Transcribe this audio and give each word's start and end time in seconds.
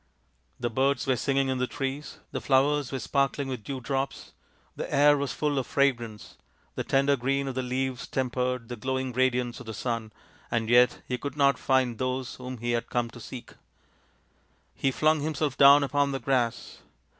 The 0.59 0.71
birds 0.71 1.05
were 1.05 1.15
singing 1.15 1.49
in 1.49 1.59
the 1.59 1.67
trees; 1.67 2.17
the 2.31 2.41
flowers 2.41 2.91
were 2.91 2.97
sparkling 2.97 3.49
with 3.49 3.63
dew 3.63 3.79
drops; 3.79 4.31
the 4.75 4.91
air 4.91 5.15
was 5.15 5.31
full 5.31 5.59
of 5.59 5.67
fragrance; 5.67 6.39
the 6.73 6.83
tender 6.83 7.15
green 7.15 7.47
of 7.47 7.53
the 7.53 7.61
leaves 7.61 8.07
tempered 8.07 8.67
the 8.67 8.75
glowing 8.75 9.13
radiance 9.13 9.59
of 9.59 9.67
the 9.67 9.75
sun 9.75 10.11
and 10.49 10.69
yet 10.69 11.03
he 11.07 11.19
could 11.19 11.37
not 11.37 11.59
find 11.59 11.99
those 11.99 12.33
whom 12.37 12.57
he 12.57 12.71
had 12.71 12.89
come 12.89 13.11
to 13.11 13.19
seek. 13.19 13.53
He 14.73 14.89
flung 14.89 15.19
THE 15.19 15.25
GREAT 15.25 15.37
DROUGHT 15.37 15.37
271 15.49 15.49
himself 15.51 15.57
down 15.57 15.83
upon 15.83 16.11
the 16.13 16.19
grass. 16.19 16.79